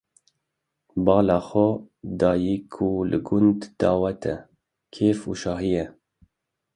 [1.05, 1.65] Bala xwe
[2.19, 4.35] dayê ku li gund dawet e,
[4.93, 5.85] kêf û şahî ye.